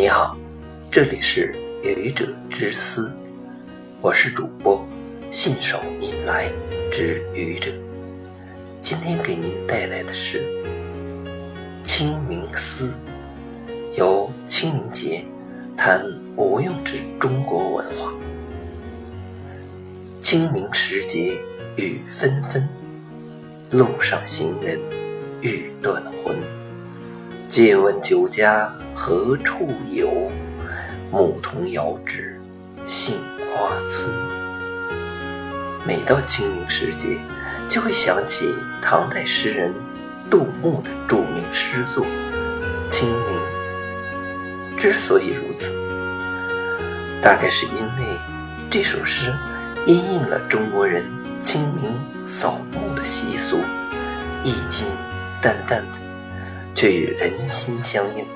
[0.00, 0.34] 你好，
[0.90, 3.12] 这里是愚者之思，
[4.00, 4.82] 我是主播
[5.30, 6.50] 信手拈来
[6.90, 7.70] 之愚者。
[8.80, 10.40] 今天给您带来的是
[11.84, 12.94] 《清明思》，
[13.98, 15.22] 由清明节
[15.76, 16.02] 谈
[16.34, 18.10] 无用之中国文化。
[20.18, 21.36] 清明时节
[21.76, 22.66] 雨纷纷，
[23.70, 24.80] 路上行人
[25.42, 26.38] 欲断魂。
[27.50, 30.30] 借问酒家何处有？
[31.10, 32.40] 牧童遥指
[32.86, 34.14] 杏花村。
[35.84, 37.20] 每到清明时节，
[37.68, 39.74] 就会想起唐代诗人
[40.30, 42.06] 杜牧的著名诗作
[42.88, 43.36] 《清明》。
[44.78, 45.72] 之所以如此，
[47.20, 48.04] 大概是因为
[48.70, 49.34] 这首诗
[49.86, 51.04] 因应了中国人
[51.40, 51.92] 清明
[52.24, 53.58] 扫墓的习俗，
[54.44, 54.86] 意境
[55.42, 56.09] 淡淡的。
[56.80, 58.26] 却与人心相应，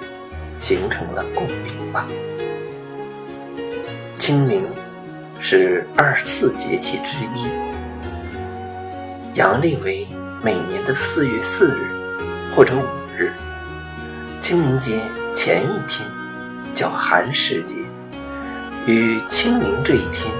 [0.60, 2.06] 形成了共鸣吧。
[4.18, 4.66] 清明
[5.40, 7.50] 是二十四节气之一，
[9.32, 10.06] 阳历为
[10.42, 11.88] 每年的四月四日
[12.54, 12.86] 或者五
[13.16, 13.32] 日。
[14.38, 15.00] 清明节
[15.32, 16.06] 前一天
[16.74, 17.76] 叫寒食节，
[18.86, 20.30] 与清明这一天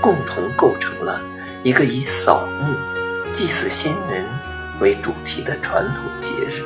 [0.00, 1.22] 共同构成了
[1.62, 2.74] 一个以扫墓、
[3.32, 4.26] 祭祀先人
[4.80, 6.64] 为主题的传统节日。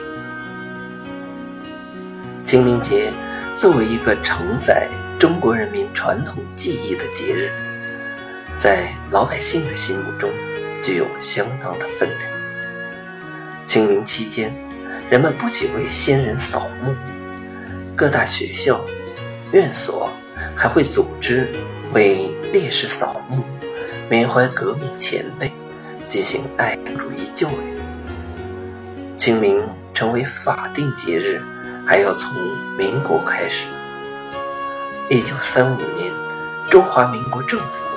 [2.46, 3.12] 清明节
[3.52, 7.50] 作为一个承载中国人民传统记忆的节日，
[8.56, 10.30] 在老百姓的心目中
[10.80, 12.30] 具有相当的分量。
[13.66, 14.54] 清明期间，
[15.10, 16.94] 人们不仅为先人扫墓，
[17.96, 18.80] 各大学校、
[19.50, 20.08] 院所
[20.54, 21.48] 还会组织
[21.92, 23.42] 为烈士扫墓，
[24.08, 25.50] 缅怀革命前辈，
[26.06, 27.80] 进行爱国主义教育。
[29.16, 29.60] 清明
[29.92, 31.42] 成为法定节日。
[31.86, 32.36] 还要从
[32.76, 33.68] 民国开始。
[35.08, 36.12] 一九三五年，
[36.68, 37.88] 中华民国政府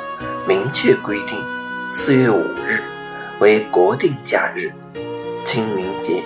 [0.48, 1.44] 明确规定，
[1.92, 2.84] 四月五日
[3.40, 4.72] 为国定假日——
[5.44, 6.24] 清明节。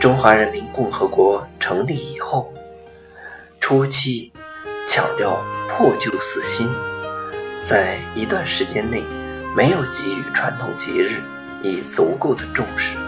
[0.00, 2.52] 中华人民共和国成立以后，
[3.60, 4.32] 初期
[4.88, 6.68] 强调破旧思新，
[7.54, 9.04] 在一段时间内
[9.54, 11.22] 没有给予传统节日
[11.62, 12.98] 以足够的重视。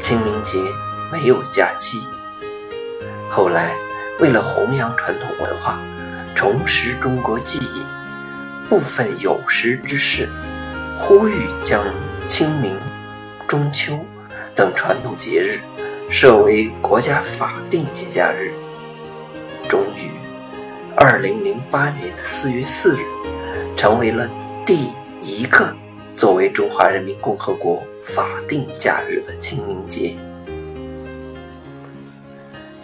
[0.00, 0.60] 清明节。
[1.12, 2.06] 没有假期。
[3.30, 3.76] 后来，
[4.20, 5.80] 为了弘扬传统文化，
[6.34, 7.84] 重拾中国记忆，
[8.68, 10.28] 部分有识之士
[10.96, 11.84] 呼吁将
[12.28, 12.78] 清明、
[13.46, 13.98] 中秋
[14.54, 15.60] 等传统节日
[16.08, 18.52] 设为国家法定节假日。
[19.68, 20.10] 终于
[20.96, 23.04] ，2008年的4月4日，
[23.76, 24.30] 成为了
[24.64, 25.74] 第一个
[26.14, 30.16] 作为中华人民共和国法定假日的清明节。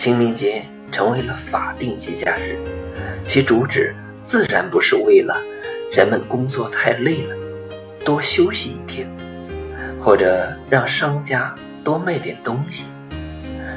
[0.00, 2.58] 清明节成为了法定节假日，
[3.26, 5.38] 其主旨自然不是为了
[5.92, 7.36] 人们工作太累了，
[8.02, 9.06] 多休息一天，
[10.00, 12.86] 或者让商家多卖点东西。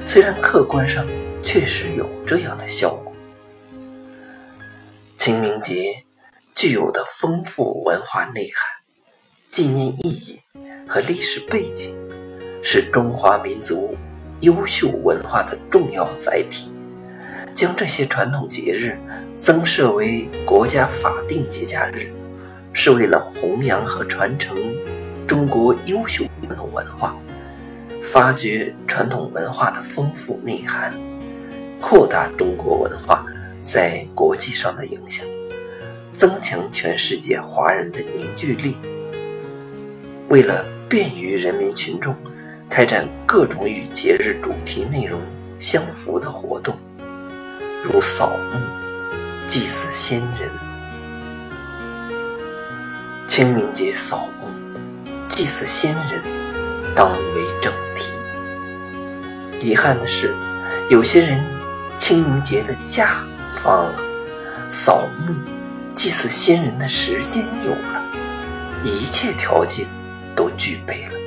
[0.05, 1.05] 虽然客观上
[1.43, 3.13] 确实有这样的效果，
[5.17, 6.05] 清明节
[6.55, 8.65] 具有的丰富文化内涵、
[9.49, 10.39] 纪念意义
[10.87, 11.93] 和历史背景，
[12.63, 13.97] 是中华民族。
[14.43, 16.69] 优秀文化的重要载体，
[17.53, 18.97] 将这些传统节日
[19.37, 22.11] 增设为国家法定节假日，
[22.73, 24.57] 是为了弘扬和传承
[25.25, 27.15] 中国优秀传统文化，
[28.01, 30.93] 发掘传统文化的丰富内涵，
[31.79, 33.25] 扩大中国文化
[33.61, 35.25] 在国际上的影响，
[36.11, 38.75] 增强全世界华人的凝聚力。
[40.27, 42.13] 为了便于人民群众。
[42.75, 45.21] 开展各种与节日主题内容
[45.59, 46.75] 相符的活动，
[47.83, 48.59] 如扫墓、
[49.45, 50.51] 祭祀先人。
[53.27, 54.47] 清明节扫墓、
[55.27, 56.23] 祭祀先人，
[56.95, 58.11] 当为正题。
[59.59, 60.35] 遗憾的是，
[60.89, 61.45] 有些人
[61.99, 63.99] 清明节的假放了，
[64.71, 65.35] 扫墓、
[65.93, 68.03] 祭祀先人的时间有了，
[68.83, 69.85] 一切条件
[70.35, 71.19] 都具备了。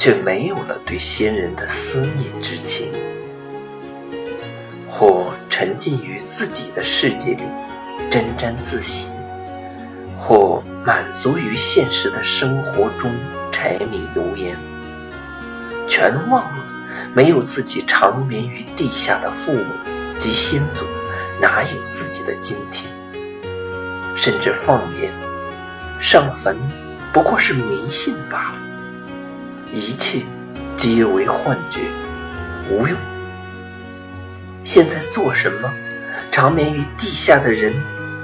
[0.00, 2.90] 却没有了对先人的思念之情，
[4.88, 7.42] 或沉浸于自己的世界里
[8.10, 9.12] 沾沾自喜，
[10.16, 13.14] 或满足于现实的生活中
[13.52, 14.56] 柴米油盐，
[15.86, 16.64] 全忘了
[17.12, 19.66] 没有自己长眠于地下的父母
[20.16, 20.86] 及先祖，
[21.42, 22.90] 哪有自己的今天？
[24.16, 25.12] 甚至放言，
[25.98, 26.58] 上坟
[27.12, 28.59] 不过是迷信罢了。
[29.72, 30.24] 一切
[30.76, 31.80] 皆为幻觉，
[32.70, 32.98] 无用。
[34.64, 35.72] 现在做什么？
[36.32, 37.72] 长眠于地下的人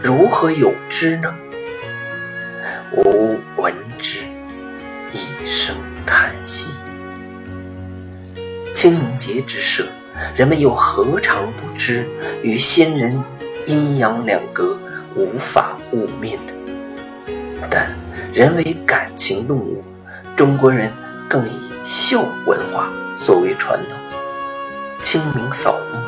[0.03, 1.37] 如何有知呢？
[2.97, 4.21] 吾闻之，
[5.13, 6.81] 一声叹息。
[8.75, 9.87] 清明节之社，
[10.35, 12.07] 人们又何尝不知
[12.43, 13.23] 与先人
[13.67, 14.79] 阴阳两隔，
[15.15, 16.53] 无法悟面呢？
[17.71, 17.97] 但
[18.33, 19.83] 人为感情动物，
[20.37, 20.93] 中国人
[21.29, 23.99] 更以孝文化作为传统。
[25.03, 26.01] 清明扫墓、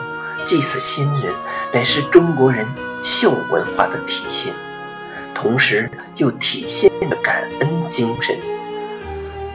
[0.45, 1.35] 祭祀先人，
[1.73, 2.67] 乃是中国人
[3.03, 4.55] 孝文化的体现，
[5.35, 8.37] 同时又体现了感恩精神。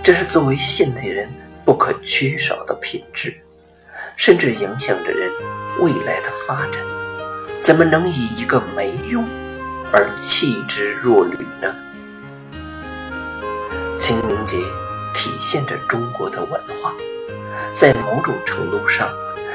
[0.02, 1.30] 这是作为现代人
[1.66, 3.34] 不可缺少的品质，
[4.16, 5.32] 甚至影响着人
[5.80, 6.84] 未来的发展。
[7.62, 9.26] 怎么能以一个没用
[9.92, 11.74] 而弃之若履呢？
[13.98, 14.58] 清明节
[15.14, 16.94] 体现着中国的文化，
[17.72, 19.14] 在某种程度上，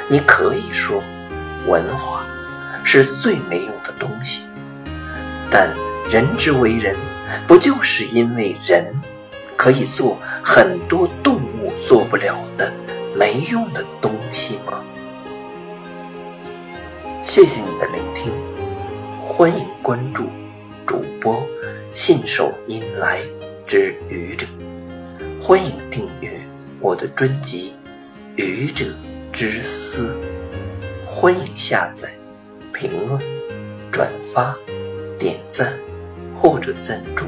[0.08, 1.02] 你可以说，
[1.66, 2.26] 文化
[2.84, 4.48] 是最没用的东西。
[5.50, 5.74] 但
[6.08, 6.96] 人之为人，
[7.46, 8.94] 不就是因为人
[9.56, 12.72] 可以做很多动物做不了的
[13.14, 14.82] 没用的东西吗？
[17.22, 18.32] 谢谢你的聆听，
[19.20, 20.30] 欢迎关注
[20.86, 21.46] 主播
[21.92, 23.20] 信手拈来。
[23.66, 24.46] 之愚者，
[25.40, 26.30] 欢迎订阅
[26.80, 27.72] 我的专辑
[28.42, 28.84] 《愚者
[29.32, 30.08] 之思》，
[31.06, 32.12] 欢迎下载、
[32.72, 33.22] 评论、
[33.90, 34.58] 转发、
[35.16, 35.78] 点赞
[36.36, 37.24] 或者赞助。